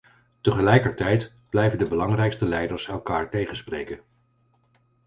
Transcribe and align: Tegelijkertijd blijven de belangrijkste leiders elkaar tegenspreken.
Tegelijkertijd 0.41 1.31
blijven 1.49 1.77
de 1.79 1.87
belangrijkste 1.87 2.45
leiders 2.45 2.87
elkaar 2.87 3.29
tegenspreken. 3.29 4.01